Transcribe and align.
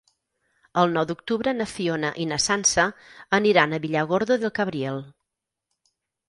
El 0.83 0.93
nou 0.93 1.03
d'octubre 1.09 1.51
na 1.57 1.67
Fiona 1.73 2.11
i 2.23 2.25
na 2.31 2.39
Sança 2.45 2.85
aniran 3.39 3.77
a 3.77 3.81
Villargordo 3.85 4.39
del 4.45 4.55
Cabriel. 4.61 4.99